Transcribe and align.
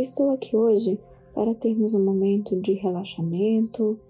Estou 0.00 0.30
aqui 0.30 0.56
hoje 0.56 0.98
para 1.34 1.54
termos 1.54 1.92
um 1.92 2.02
momento 2.02 2.58
de 2.58 2.72
relaxamento, 2.72 4.00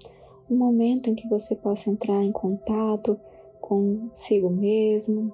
um 0.49 0.55
momento 0.57 1.11
em 1.11 1.17
que 1.17 1.29
você 1.29 1.57
possa 1.57 1.91
entrar 1.91 2.23
em 2.23 2.31
contato 2.31 3.19
consigo 3.61 4.49
mesmo, 4.49 5.33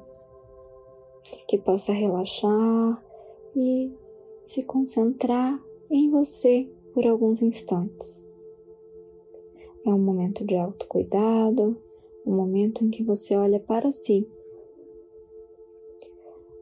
que 1.46 1.58
possa 1.58 1.92
relaxar 1.92 3.04
e 3.54 3.92
se 4.46 4.62
concentrar 4.62 5.62
em 5.90 6.08
você 6.08 6.66
por 6.94 7.06
alguns 7.06 7.42
instantes. 7.42 8.24
É 9.84 9.90
um 9.90 9.98
momento 9.98 10.42
de 10.42 10.56
autocuidado, 10.56 11.76
um 12.24 12.34
momento 12.34 12.82
em 12.82 12.88
que 12.88 13.02
você 13.02 13.36
olha 13.36 13.60
para 13.60 13.92
si. 13.92 14.26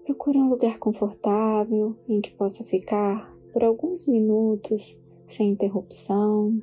Procure 0.04 0.38
um 0.38 0.50
lugar 0.50 0.80
confortável 0.80 1.94
em 2.08 2.20
que 2.20 2.32
possa 2.32 2.64
ficar 2.64 3.33
por 3.54 3.62
alguns 3.62 4.08
minutos 4.08 4.98
sem 5.24 5.50
interrupção, 5.50 6.60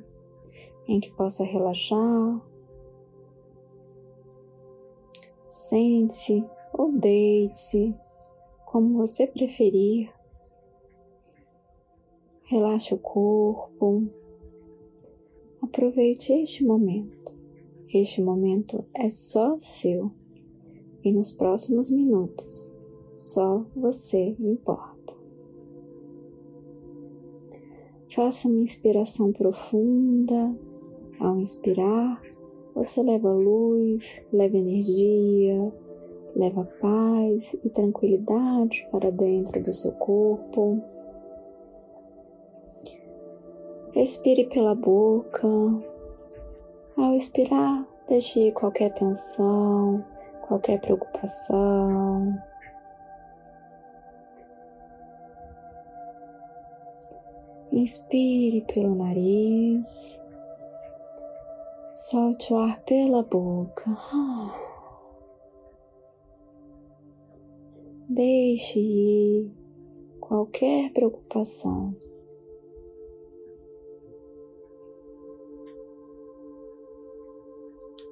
em 0.86 1.00
que 1.00 1.10
possa 1.10 1.42
relaxar. 1.42 2.46
Sente-se 5.48 6.44
ou 6.70 6.92
deite-se, 6.92 7.94
como 8.66 8.98
você 8.98 9.26
preferir. 9.26 10.12
Relaxe 12.42 12.92
o 12.92 12.98
corpo. 12.98 14.06
Aproveite 15.62 16.34
este 16.34 16.62
momento. 16.62 17.32
Este 17.88 18.20
momento 18.20 18.84
é 18.92 19.08
só 19.08 19.58
seu 19.58 20.12
e 21.02 21.10
nos 21.10 21.32
próximos 21.32 21.90
minutos 21.90 22.70
só 23.14 23.64
você 23.74 24.36
importa. 24.38 24.91
Faça 28.14 28.46
uma 28.46 28.60
inspiração 28.60 29.32
profunda. 29.32 30.54
Ao 31.18 31.38
inspirar, 31.38 32.20
você 32.74 33.02
leva 33.02 33.32
luz, 33.32 34.22
leva 34.30 34.54
energia, 34.54 35.72
leva 36.36 36.68
paz 36.78 37.56
e 37.64 37.70
tranquilidade 37.70 38.86
para 38.92 39.10
dentro 39.10 39.62
do 39.62 39.72
seu 39.72 39.92
corpo. 39.92 40.82
Expire 43.94 44.44
pela 44.44 44.74
boca. 44.74 45.48
Ao 46.94 47.14
expirar, 47.14 47.88
deixe 48.06 48.52
qualquer 48.52 48.92
tensão, 48.92 50.04
qualquer 50.46 50.78
preocupação, 50.82 52.36
Inspire 57.72 58.60
pelo 58.66 58.94
nariz, 58.94 60.20
solte 61.90 62.52
o 62.52 62.56
ar 62.58 62.78
pela 62.84 63.22
boca. 63.22 63.90
Deixe 68.10 68.78
ir 68.78 69.50
qualquer 70.20 70.92
preocupação. 70.92 71.96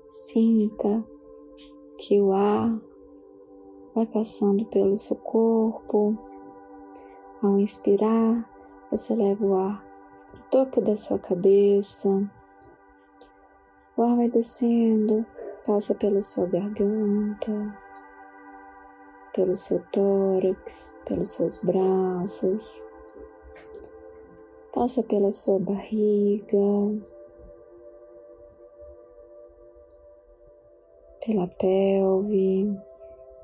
Sinta 0.08 1.04
que 1.98 2.18
o 2.18 2.32
ar 2.32 2.80
vai 3.94 4.06
passando 4.06 4.64
pelo 4.64 4.96
seu 4.96 5.16
corpo. 5.16 6.16
Ao 7.42 7.58
inspirar, 7.58 8.59
você 8.90 9.14
leva 9.14 9.44
o 9.44 9.54
ar 9.54 9.84
para 10.26 10.40
o 10.40 10.42
topo 10.50 10.80
da 10.80 10.96
sua 10.96 11.18
cabeça. 11.18 12.08
O 13.96 14.02
ar 14.02 14.16
vai 14.16 14.28
descendo, 14.28 15.24
passa 15.64 15.94
pela 15.94 16.20
sua 16.22 16.46
garganta, 16.46 17.78
pelo 19.32 19.54
seu 19.54 19.80
tórax, 19.92 20.92
pelos 21.04 21.30
seus 21.30 21.58
braços, 21.58 22.84
passa 24.72 25.02
pela 25.02 25.30
sua 25.30 25.58
barriga, 25.58 26.56
pela 31.24 31.46
pelve, 31.46 32.76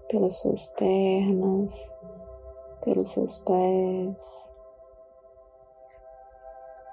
pelas 0.09 0.41
suas 0.41 0.67
pernas, 0.69 1.95
pelos 2.83 3.09
seus 3.09 3.39
pés. 3.39 4.57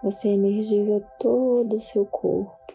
Você 0.03 0.27
energiza 0.27 0.99
todo 1.17 1.75
o 1.75 1.79
seu 1.79 2.05
corpo. 2.05 2.73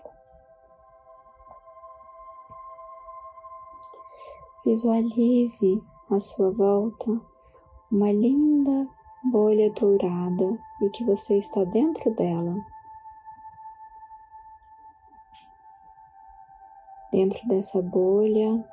Visualize 4.65 5.83
à 6.11 6.19
sua 6.19 6.50
volta 6.50 7.21
uma 7.93 8.11
linda 8.11 8.89
bolha 9.31 9.71
dourada 9.72 10.59
e 10.81 10.89
que 10.89 11.05
você 11.05 11.37
está 11.37 11.65
dentro 11.65 12.15
dela. 12.15 12.56
Dentro 17.12 17.47
dessa 17.47 17.83
bolha, 17.83 18.65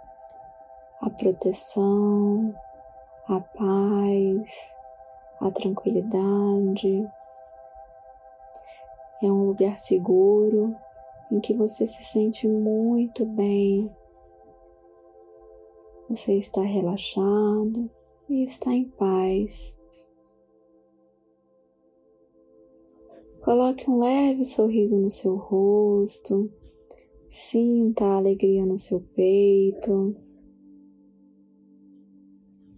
a 1.01 1.09
proteção, 1.09 2.55
a 3.27 3.37
paz, 3.41 4.77
a 5.41 5.51
tranquilidade, 5.51 7.05
é 9.21 9.31
um 9.31 9.45
lugar 9.45 9.77
seguro 9.77 10.75
em 11.31 11.39
que 11.39 11.53
você 11.53 11.85
se 11.85 12.03
sente 12.03 12.47
muito 12.47 13.25
bem. 13.25 13.89
Você 16.09 16.33
está 16.33 16.61
relaxado 16.61 17.89
e 18.29 18.43
está 18.43 18.71
em 18.71 18.85
paz. 18.85 19.79
Coloque 23.43 23.89
um 23.89 23.99
leve 23.99 24.43
sorriso 24.43 24.99
no 24.99 25.09
seu 25.09 25.35
rosto, 25.35 26.51
sinta 27.29 28.03
a 28.03 28.17
alegria 28.17 28.65
no 28.65 28.77
seu 28.77 29.01
peito. 29.15 30.15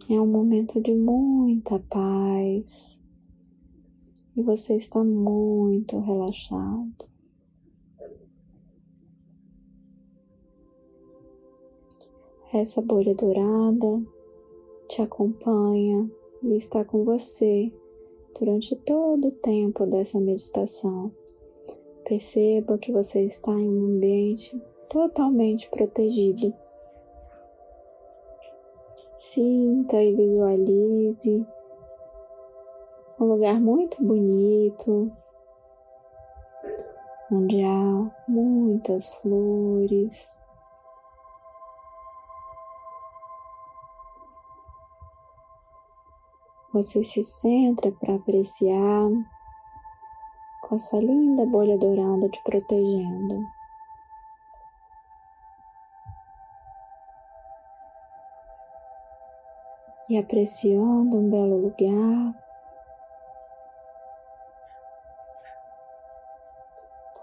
É 0.09 0.19
um 0.19 0.27
momento 0.27 0.79
de 0.81 0.93
muita 0.93 1.79
paz 1.79 3.01
e 4.37 4.41
você 4.43 4.75
está 4.75 5.03
muito 5.03 5.99
relaxado. 5.99 7.07
Essa 12.53 12.81
bolha 12.81 13.15
dourada 13.15 14.05
te 14.87 15.01
acompanha 15.01 16.09
e 16.43 16.55
está 16.55 16.85
com 16.85 17.03
você 17.03 17.73
durante 18.39 18.75
todo 18.75 19.29
o 19.29 19.31
tempo 19.31 19.85
dessa 19.87 20.19
meditação. 20.19 21.11
Perceba 22.05 22.77
que 22.77 22.91
você 22.91 23.21
está 23.25 23.51
em 23.51 23.67
um 23.67 23.85
ambiente 23.87 24.55
totalmente 24.87 25.67
protegido. 25.69 26.53
Sinta 29.13 30.01
e 30.01 30.15
visualize 30.15 31.45
um 33.19 33.25
lugar 33.25 33.59
muito 33.59 34.03
bonito, 34.03 35.11
onde 37.31 37.63
há 37.63 38.11
muitas 38.27 39.07
flores. 39.15 40.43
Você 46.73 47.01
se 47.01 47.23
centra 47.23 47.91
para 47.91 48.15
apreciar 48.15 49.09
com 50.61 50.75
a 50.75 50.77
sua 50.77 50.99
linda 50.99 51.45
bolha 51.45 51.77
dourada 51.77 52.29
te 52.29 52.41
protegendo. 52.43 53.57
e 60.09 60.17
apreciando 60.17 61.17
um 61.17 61.29
belo 61.29 61.57
lugar. 61.57 62.46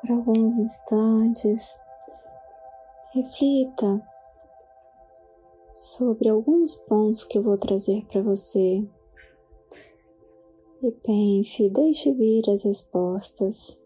Por 0.07 0.13
alguns 0.13 0.59
instantes, 0.59 1.81
reflita 3.15 4.07
sobre 5.75 6.29
alguns 6.29 6.75
pontos 6.75 7.25
que 7.25 7.39
eu 7.39 7.43
vou 7.43 7.57
trazer 7.57 8.05
para 8.09 8.21
você 8.21 8.87
e 10.83 10.93
pense, 11.03 11.71
deixe 11.71 12.13
vir 12.13 12.43
as 12.51 12.65
respostas. 12.65 13.83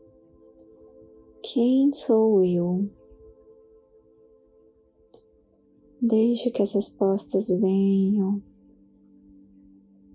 Quem 1.41 1.93
sou 1.93 2.45
eu? 2.45 2.91
Deixe 6.03 6.51
que 6.51 6.63
as 6.63 6.73
respostas 6.73 7.47
venham, 7.49 8.43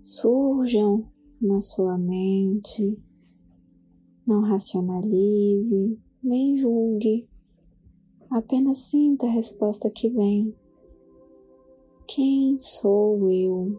surjam 0.02 1.10
na 1.40 1.62
sua 1.62 1.96
mente. 1.96 3.02
Não 4.26 4.40
racionalize, 4.40 5.98
nem 6.22 6.56
julgue. 6.56 7.28
Apenas 8.30 8.78
sinta 8.78 9.26
a 9.26 9.30
resposta 9.30 9.90
que 9.90 10.08
vem. 10.08 10.56
Quem 12.06 12.56
sou 12.56 13.30
eu? 13.30 13.78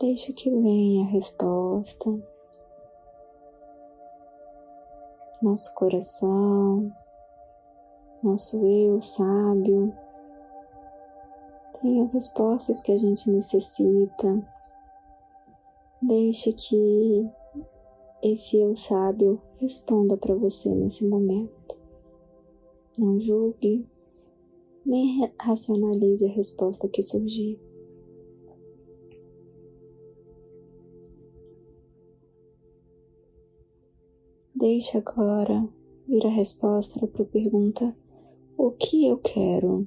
Deixe 0.00 0.32
que 0.32 0.50
venha 0.50 1.04
a 1.04 1.08
resposta. 1.10 2.10
Nosso 5.40 5.72
coração, 5.74 6.92
nosso 8.24 8.66
eu 8.66 8.98
sábio, 8.98 9.92
tem 11.80 12.02
as 12.02 12.12
respostas 12.12 12.80
que 12.80 12.92
a 12.92 12.96
gente 12.96 13.30
necessita. 13.30 14.46
Deixe 16.02 16.52
que 16.52 17.28
esse 18.22 18.56
eu 18.56 18.74
sábio 18.74 19.40
responda 19.56 20.16
para 20.16 20.34
você 20.34 20.74
nesse 20.74 21.06
momento. 21.06 21.76
Não 22.98 23.20
julgue, 23.20 23.86
nem 24.86 25.30
racionalize 25.40 26.24
a 26.26 26.30
resposta 26.30 26.88
que 26.88 27.02
surgir. 27.02 27.60
Deixe 34.54 34.98
agora 34.98 35.68
vir 36.08 36.26
a 36.26 36.30
resposta 36.30 37.06
para 37.06 37.22
a 37.22 37.26
pergunta: 37.26 37.96
o 38.56 38.72
que 38.72 39.06
eu 39.06 39.16
quero? 39.18 39.86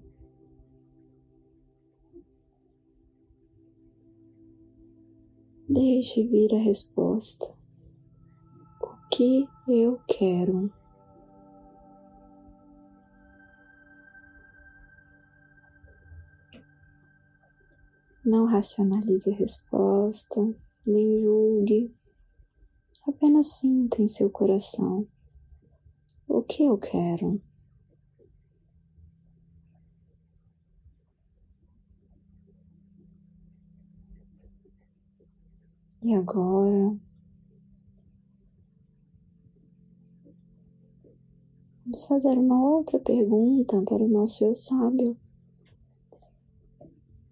Deixe 5.73 6.21
vir 6.27 6.53
a 6.53 6.57
resposta: 6.57 7.45
o 8.81 9.09
que 9.09 9.47
eu 9.69 10.01
quero? 10.05 10.69
Não 18.25 18.45
racionalize 18.47 19.31
a 19.31 19.33
resposta, 19.33 20.41
nem 20.85 21.21
julgue. 21.23 21.95
Apenas 23.07 23.53
sinta 23.53 24.01
em 24.01 24.09
seu 24.09 24.29
coração 24.29 25.07
o 26.27 26.41
que 26.43 26.65
eu 26.65 26.77
quero. 26.77 27.41
E 36.03 36.15
agora, 36.15 36.97
vamos 41.85 42.05
fazer 42.07 42.39
uma 42.39 42.59
outra 42.75 42.97
pergunta 42.99 43.79
para 43.83 44.03
o 44.03 44.07
nosso 44.07 44.43
eu 44.43 44.55
sábio. 44.55 45.15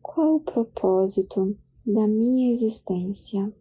Qual 0.04 0.36
o 0.36 0.40
propósito 0.40 1.58
da 1.84 2.08
minha 2.08 2.52
existência? 2.52 3.52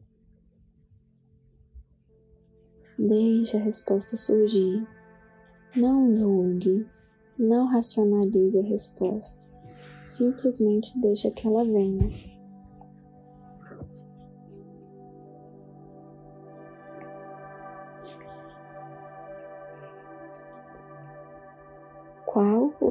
Deixe 2.99 3.57
a 3.57 3.61
resposta 3.61 4.15
surgir. 4.15 4.87
Não 5.75 6.15
julgue, 6.19 6.87
não 7.39 7.67
racionalize 7.67 8.59
a 8.59 8.63
resposta. 8.63 9.49
Simplesmente 10.07 11.01
deixe 11.01 11.31
que 11.31 11.47
ela 11.47 11.65
venha. 11.65 12.38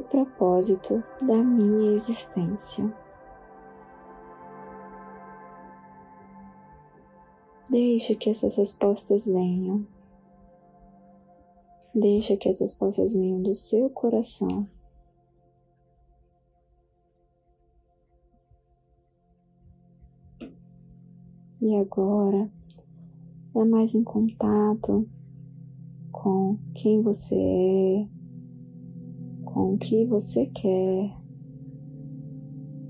Propósito 0.08 1.02
da 1.20 1.36
minha 1.36 1.92
existência? 1.92 2.92
Deixe 7.70 8.14
que 8.14 8.30
essas 8.30 8.56
respostas 8.56 9.26
venham. 9.26 9.86
Deixa 11.94 12.36
que 12.36 12.48
as 12.48 12.60
respostas 12.60 13.12
venham 13.12 13.42
do 13.42 13.54
seu 13.54 13.90
coração. 13.90 14.66
E 21.60 21.74
agora, 21.76 22.50
é 23.54 23.64
mais 23.64 23.94
em 23.94 24.04
contato 24.04 25.06
com 26.12 26.56
quem 26.74 27.02
você 27.02 27.34
é, 27.34 28.17
com 29.58 29.74
o 29.74 29.76
que 29.76 30.06
você 30.06 30.46
quer, 30.46 31.20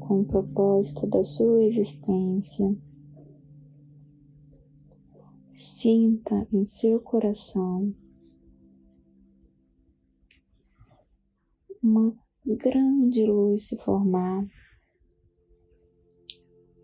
com 0.01 0.21
o 0.21 0.25
propósito 0.27 1.07
da 1.07 1.23
sua 1.23 1.65
existência. 1.65 2.77
Sinta 5.49 6.47
em 6.53 6.67
seu 6.67 7.01
coração 7.01 7.95
uma 11.83 12.15
grande 12.45 13.25
luz 13.25 13.69
se 13.69 13.79
formar 13.79 14.47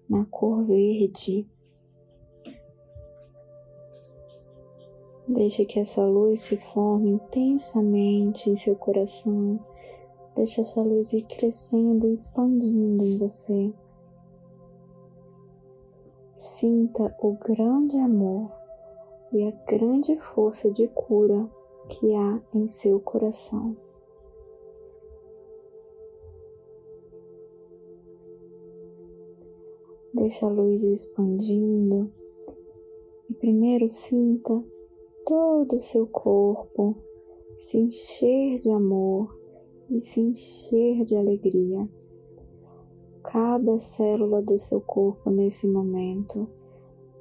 na 0.09 0.25
cor 0.25 0.65
verde. 0.65 1.47
Deixe 5.29 5.67
que 5.67 5.79
essa 5.79 6.07
luz 6.07 6.41
se 6.41 6.57
forme 6.57 7.11
intensamente 7.11 8.49
em 8.49 8.57
seu 8.57 8.75
coração. 8.77 9.74
Deixe 10.35 10.61
essa 10.61 10.83
luz 10.83 11.13
ir 11.13 11.23
crescendo 11.23 12.09
e 12.09 12.13
expandindo 12.13 13.05
em 13.05 13.19
você. 13.19 13.73
Sinta 16.35 17.15
o 17.21 17.35
grande 17.35 17.97
amor 17.99 18.51
e 19.33 19.45
a 19.45 19.51
grande 19.65 20.17
força 20.19 20.71
de 20.73 20.89
cura 20.89 21.49
que 21.89 22.13
há 22.15 22.43
em 22.53 22.67
seu 22.67 22.99
coração. 22.99 23.77
Deixa 30.13 30.47
a 30.47 30.49
luz 30.49 30.83
expandindo 30.83 32.11
e 33.31 33.35
primeiro 33.35 33.87
sinta 33.87 34.65
todo 35.25 35.77
o 35.77 35.81
seu 35.81 36.07
corpo 36.09 36.97
se 37.57 37.79
encher 37.79 38.59
de 38.59 38.71
amor 38.71 39.44
e 39.91 40.01
se 40.01 40.21
encher 40.21 41.05
de 41.05 41.17
alegria. 41.17 41.89
Cada 43.23 43.79
célula 43.79 44.43
do 44.43 44.57
seu 44.57 44.81
corpo 44.81 45.31
nesse 45.31 45.67
momento 45.67 46.49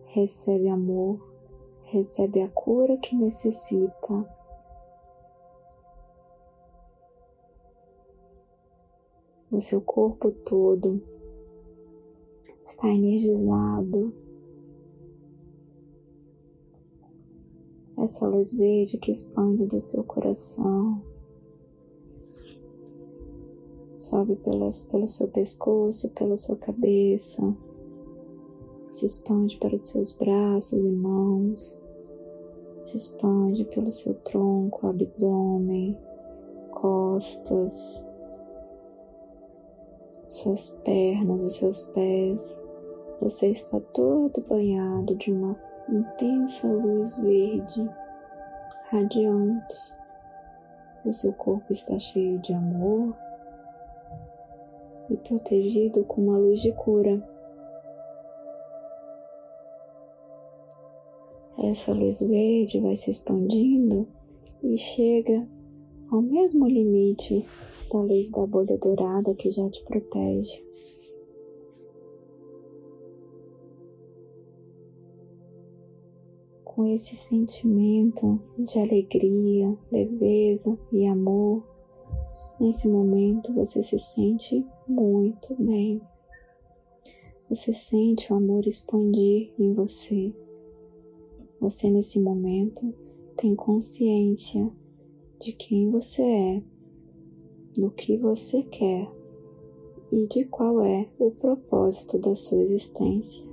recebe 0.05 0.67
amor, 0.69 1.19
recebe 1.83 2.41
a 2.41 2.49
cura 2.49 2.97
que 2.97 3.15
necessita. 3.15 4.43
O 9.51 9.61
seu 9.61 9.79
corpo 9.81 10.31
todo 10.31 11.01
está 12.65 12.87
energizado. 12.89 14.13
Essa 17.97 18.27
luz 18.27 18.51
verde 18.51 18.97
que 18.97 19.11
expande 19.11 19.65
do 19.65 19.79
seu 19.79 20.03
coração 20.03 21.12
sobe 24.03 24.35
pelo 24.35 25.07
seu 25.07 25.29
pescoço, 25.29 26.09
pela 26.09 26.35
sua 26.35 26.57
cabeça, 26.57 27.41
se 28.89 29.05
expande 29.05 29.57
para 29.57 29.73
os 29.73 29.87
seus 29.87 30.11
braços 30.11 30.73
e 30.73 30.91
mãos, 30.91 31.79
se 32.83 32.97
expande 32.97 33.63
pelo 33.63 33.89
seu 33.89 34.13
tronco, 34.15 34.87
abdômen, 34.87 35.97
costas, 36.69 38.05
suas 40.27 40.69
pernas, 40.83 41.41
os 41.41 41.55
seus 41.55 41.81
pés. 41.83 42.59
Você 43.21 43.47
está 43.51 43.79
todo 43.79 44.41
banhado 44.41 45.15
de 45.15 45.31
uma 45.31 45.57
intensa 45.89 46.67
luz 46.67 47.17
verde, 47.17 47.89
radiante. 48.91 49.93
O 51.05 51.11
seu 51.11 51.31
corpo 51.31 51.71
está 51.71 51.97
cheio 51.97 52.37
de 52.39 52.51
amor 52.51 53.22
e 55.09 55.17
protegido 55.17 56.03
com 56.05 56.21
uma 56.21 56.37
luz 56.37 56.61
de 56.61 56.71
cura. 56.73 57.21
Essa 61.57 61.93
luz 61.93 62.19
verde 62.19 62.79
vai 62.79 62.95
se 62.95 63.09
expandindo 63.09 64.07
e 64.63 64.77
chega 64.77 65.47
ao 66.11 66.21
mesmo 66.21 66.67
limite 66.67 67.45
da 67.91 67.99
luz 67.99 68.29
da 68.31 68.45
bolha 68.45 68.77
dourada 68.77 69.33
que 69.35 69.49
já 69.49 69.69
te 69.69 69.83
protege. 69.85 70.61
Com 76.63 76.87
esse 76.87 77.15
sentimento 77.15 78.41
de 78.57 78.79
alegria, 78.79 79.77
leveza 79.91 80.77
e 80.91 81.05
amor, 81.05 81.63
nesse 82.63 82.87
momento 82.87 83.53
você 83.53 83.83
se 83.83 83.99
sente 83.99 84.65
muito 84.87 85.53
bem. 85.61 86.01
Você 87.49 87.73
sente 87.73 88.31
o 88.31 88.37
amor 88.37 88.65
expandir 88.65 89.51
em 89.59 89.73
você. 89.73 90.33
Você 91.59 91.91
nesse 91.91 92.21
momento 92.21 92.93
tem 93.35 93.53
consciência 93.53 94.71
de 95.41 95.51
quem 95.51 95.91
você 95.91 96.21
é, 96.21 96.63
do 97.75 97.91
que 97.91 98.17
você 98.17 98.63
quer 98.63 99.11
e 100.09 100.25
de 100.27 100.45
qual 100.45 100.81
é 100.81 101.09
o 101.19 101.31
propósito 101.31 102.17
da 102.17 102.33
sua 102.33 102.61
existência. 102.61 103.45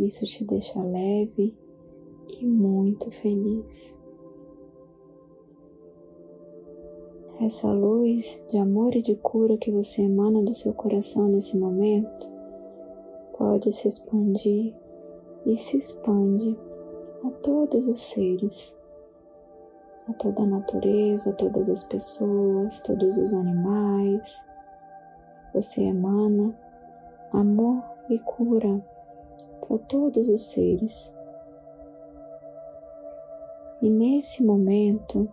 Isso 0.00 0.26
te 0.26 0.44
deixa 0.44 0.82
leve 0.82 1.56
e 2.40 2.44
muito 2.44 3.08
feliz. 3.12 3.96
Essa 7.44 7.70
luz 7.70 8.42
de 8.48 8.56
amor 8.56 8.96
e 8.96 9.02
de 9.02 9.16
cura 9.16 9.58
que 9.58 9.70
você 9.70 10.00
emana 10.00 10.42
do 10.42 10.54
seu 10.54 10.72
coração 10.72 11.28
nesse 11.28 11.58
momento 11.58 12.26
pode 13.36 13.70
se 13.70 13.86
expandir 13.86 14.74
e 15.44 15.54
se 15.54 15.76
expande 15.76 16.58
a 17.22 17.30
todos 17.42 17.86
os 17.86 18.00
seres, 18.00 18.78
a 20.08 20.14
toda 20.14 20.42
a 20.42 20.46
natureza, 20.46 21.28
a 21.28 21.32
todas 21.34 21.68
as 21.68 21.84
pessoas, 21.84 22.80
todos 22.80 23.18
os 23.18 23.34
animais. 23.34 24.26
Você 25.52 25.82
emana 25.82 26.58
amor 27.30 27.84
e 28.08 28.18
cura 28.20 28.82
para 29.60 29.76
todos 29.80 30.30
os 30.30 30.40
seres. 30.40 31.14
E 33.82 33.90
nesse 33.90 34.42
momento, 34.42 35.28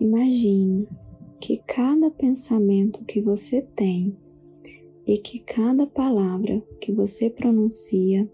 imagine 0.00 0.88
que 1.40 1.58
cada 1.66 2.10
pensamento 2.10 3.04
que 3.04 3.20
você 3.20 3.62
tem 3.62 4.16
e 5.06 5.18
que 5.18 5.38
cada 5.38 5.86
palavra 5.86 6.62
que 6.80 6.92
você 6.92 7.30
pronuncia 7.30 8.30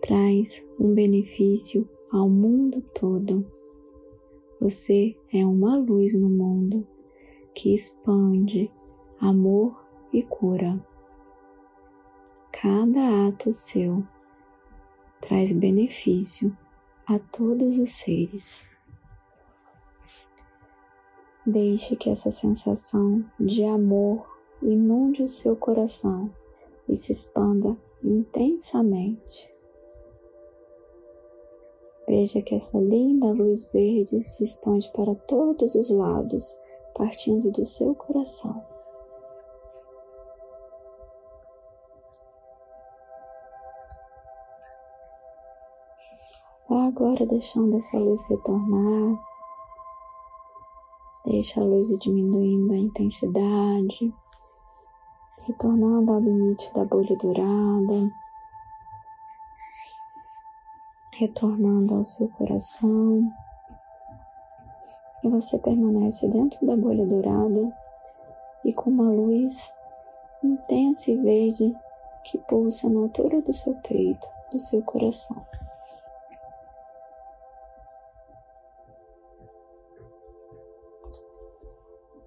traz 0.00 0.64
um 0.78 0.94
benefício 0.94 1.88
ao 2.10 2.28
mundo 2.28 2.82
todo. 2.94 3.46
Você 4.60 5.16
é 5.32 5.44
uma 5.44 5.76
luz 5.76 6.14
no 6.14 6.28
mundo 6.28 6.86
que 7.54 7.74
expande 7.74 8.70
amor 9.20 9.84
e 10.12 10.22
cura. 10.22 10.84
Cada 12.52 13.28
ato 13.28 13.52
seu 13.52 14.04
traz 15.20 15.52
benefício 15.52 16.56
a 17.06 17.18
todos 17.18 17.78
os 17.78 17.90
seres. 17.90 18.71
Deixe 21.44 21.96
que 21.96 22.08
essa 22.08 22.30
sensação 22.30 23.24
de 23.38 23.64
amor 23.64 24.24
inunde 24.62 25.24
o 25.24 25.28
seu 25.28 25.56
coração 25.56 26.30
e 26.88 26.96
se 26.96 27.10
expanda 27.10 27.76
intensamente. 28.02 29.52
Veja 32.06 32.40
que 32.42 32.54
essa 32.54 32.78
linda 32.78 33.32
luz 33.32 33.64
verde 33.72 34.22
se 34.22 34.44
expande 34.44 34.88
para 34.92 35.16
todos 35.16 35.74
os 35.74 35.90
lados, 35.90 36.56
partindo 36.94 37.50
do 37.50 37.64
seu 37.64 37.92
coração. 37.92 38.64
Vá 46.68 46.86
agora 46.86 47.26
deixando 47.26 47.76
essa 47.76 47.98
luz 47.98 48.22
retornar. 48.28 49.31
Deixa 51.32 51.60
a 51.60 51.64
luz 51.64 51.88
diminuindo 51.98 52.72
a 52.72 52.76
intensidade, 52.76 54.14
retornando 55.46 56.12
ao 56.12 56.20
limite 56.20 56.72
da 56.74 56.84
bolha 56.84 57.16
dourada 57.16 58.12
retornando 61.22 61.94
ao 61.94 62.04
seu 62.04 62.28
coração. 62.28 63.30
E 65.22 65.28
você 65.28 65.56
permanece 65.56 66.26
dentro 66.28 66.66
da 66.66 66.76
bolha 66.76 67.06
dourada 67.06 67.72
e 68.64 68.72
com 68.72 68.90
uma 68.90 69.10
luz 69.10 69.72
intensa 70.42 71.12
e 71.12 71.16
verde 71.16 71.76
que 72.24 72.38
pulsa 72.38 72.88
na 72.88 73.00
altura 73.00 73.40
do 73.40 73.52
seu 73.52 73.74
peito, 73.86 74.26
do 74.50 74.58
seu 74.58 74.82
coração. 74.82 75.46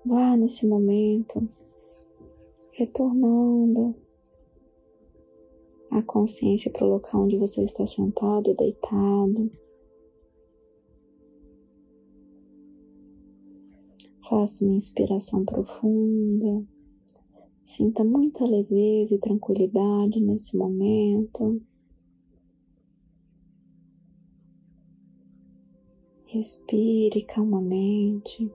Vá 0.06 0.38
nesse 0.38 0.68
momento 0.68 1.50
retornando 2.74 3.96
a 5.90 6.02
consciência 6.04 6.70
para 6.72 6.86
o 6.86 6.90
local 6.90 7.24
onde 7.24 7.38
você 7.38 7.64
está 7.64 7.84
sentado 7.88 8.54
deitado. 8.54 9.50
Faça 14.30 14.64
uma 14.64 14.76
inspiração 14.76 15.44
profunda. 15.44 16.64
Sinta 17.64 18.04
muita 18.04 18.46
leveza 18.46 19.16
e 19.16 19.20
tranquilidade 19.20 20.20
nesse 20.20 20.56
momento. 20.56 21.60
Respire 26.28 27.24
calmamente. 27.24 28.52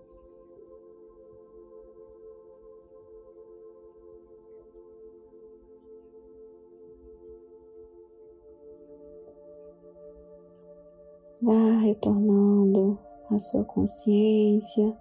Vá 11.43 11.79
retornando 11.79 12.99
a 13.31 13.39
sua 13.39 13.65
consciência, 13.65 14.95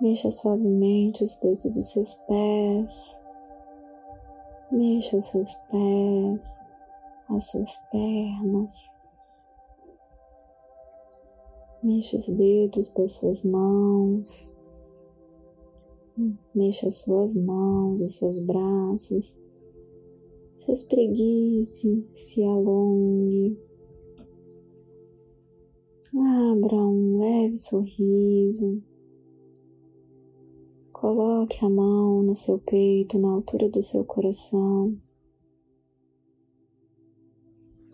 mexa 0.00 0.30
suavemente 0.30 1.24
os 1.24 1.36
dedos 1.38 1.64
dos 1.64 1.90
seus 1.90 2.14
pés, 2.14 3.20
mexa 4.70 5.16
os 5.16 5.24
seus 5.24 5.52
pés, 5.56 6.60
as 7.30 7.50
suas 7.50 7.78
pernas, 7.90 8.94
mexa 11.82 12.14
os 12.14 12.28
dedos 12.28 12.92
das 12.92 13.10
suas 13.16 13.42
mãos, 13.42 14.54
mexa 16.54 16.86
as 16.86 16.94
suas 16.94 17.34
mãos, 17.34 18.00
os 18.00 18.14
seus 18.14 18.38
braços, 18.38 19.36
se 20.54 20.70
espreguice, 20.70 22.08
se 22.14 22.44
alongue. 22.44 23.69
Abra 26.12 26.74
um 26.74 27.20
leve 27.20 27.54
sorriso. 27.54 28.82
Coloque 30.92 31.64
a 31.64 31.68
mão 31.68 32.20
no 32.24 32.34
seu 32.34 32.58
peito, 32.58 33.16
na 33.16 33.28
altura 33.30 33.68
do 33.68 33.80
seu 33.80 34.04
coração. 34.04 35.00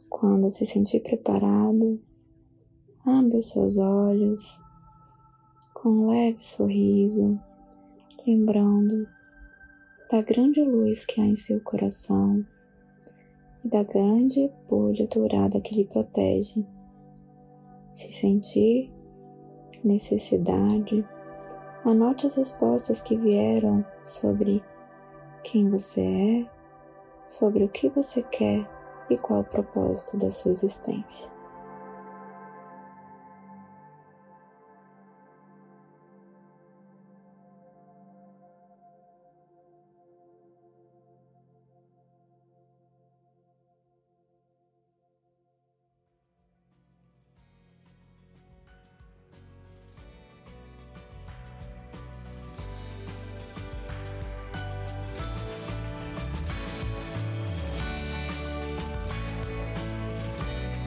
Quando 0.08 0.48
se 0.48 0.64
sentir 0.64 1.00
preparado, 1.00 2.00
abra 3.04 3.36
os 3.36 3.50
seus 3.50 3.76
olhos 3.76 4.62
com 5.74 5.90
um 5.90 6.08
leve 6.08 6.42
sorriso, 6.42 7.38
lembrando 8.26 9.06
da 10.10 10.22
grande 10.22 10.62
luz 10.62 11.04
que 11.04 11.20
há 11.20 11.24
em 11.26 11.36
seu 11.36 11.60
coração 11.60 12.42
e 13.62 13.68
da 13.68 13.82
grande 13.82 14.50
bolha 14.66 15.06
dourada 15.06 15.60
que 15.60 15.74
lhe 15.74 15.84
protege. 15.84 16.64
Se 17.96 18.12
sentir 18.12 18.92
necessidade, 19.82 21.02
anote 21.82 22.26
as 22.26 22.34
respostas 22.34 23.00
que 23.00 23.16
vieram 23.16 23.82
sobre 24.04 24.62
quem 25.42 25.70
você 25.70 26.02
é, 26.02 26.50
sobre 27.26 27.64
o 27.64 27.70
que 27.70 27.88
você 27.88 28.22
quer 28.22 28.68
e 29.08 29.16
qual 29.16 29.40
o 29.40 29.44
propósito 29.44 30.14
da 30.18 30.30
sua 30.30 30.52
existência. 30.52 31.30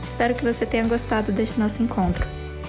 Espero 0.09 0.33
que 0.33 0.43
você 0.43 0.65
tenha 0.65 0.87
gostado 0.87 1.31
deste 1.31 1.59
nosso 1.59 1.83
encontro, 1.83 2.27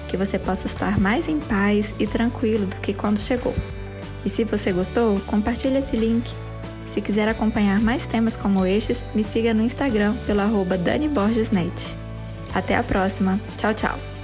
que 0.08 0.16
você 0.16 0.38
possa 0.38 0.66
estar 0.66 1.00
mais 1.00 1.26
em 1.26 1.40
paz 1.40 1.94
e 1.98 2.06
tranquilo 2.06 2.66
do 2.66 2.76
que 2.76 2.92
quando 2.92 3.18
chegou. 3.18 3.54
E 4.26 4.28
se 4.28 4.44
você 4.44 4.70
gostou, 4.70 5.18
compartilhe 5.20 5.78
esse 5.78 5.96
link. 5.96 6.30
Se 6.86 7.00
quiser 7.00 7.28
acompanhar 7.28 7.80
mais 7.80 8.06
temas 8.06 8.36
como 8.36 8.66
estes, 8.66 9.02
me 9.14 9.24
siga 9.24 9.54
no 9.54 9.62
Instagram 9.62 10.14
pelo 10.26 10.42
arroba 10.42 10.76
Dani 10.76 11.08
Borges 11.08 11.50
Net. 11.50 11.72
Até 12.54 12.76
a 12.76 12.82
próxima. 12.82 13.40
Tchau, 13.56 13.72
tchau. 13.72 14.19